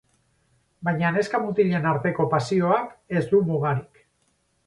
Baina 0.87 1.11
neska-mutilen 1.17 1.85
arteko 1.91 2.25
pasioak 2.33 2.89
ez 3.19 3.23
du 3.35 3.45
mugarik. 3.51 4.01